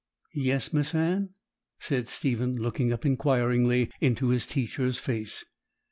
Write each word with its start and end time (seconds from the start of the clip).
"''Yes, 0.33 0.73
Miss 0.73 0.95
Anne,' 0.95 1.35
said 1.77 2.09
Stephen, 2.09 2.55
looking 2.57 2.91
up 2.91 3.05
inquiringly 3.05 3.91
into 3.99 4.29
his 4.29 4.47
teacher's 4.47 4.97
face. 4.97 5.45